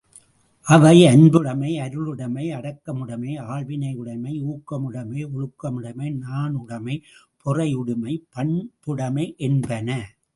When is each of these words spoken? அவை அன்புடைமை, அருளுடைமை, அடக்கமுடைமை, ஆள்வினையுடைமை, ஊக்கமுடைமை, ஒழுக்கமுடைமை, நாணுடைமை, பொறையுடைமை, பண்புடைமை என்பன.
அவை 0.67 0.93
அன்புடைமை, 1.07 1.71
அருளுடைமை, 1.79 2.45
அடக்கமுடைமை, 2.57 3.33
ஆள்வினையுடைமை, 3.55 4.33
ஊக்கமுடைமை, 4.53 5.19
ஒழுக்கமுடைமை, 5.33 6.07
நாணுடைமை, 6.23 6.95
பொறையுடைமை, 7.45 8.15
பண்புடைமை 8.33 9.27
என்பன. 9.49 9.89